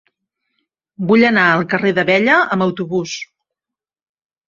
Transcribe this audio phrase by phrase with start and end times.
[1.11, 3.17] Vull anar al carrer d'Abella amb autobús.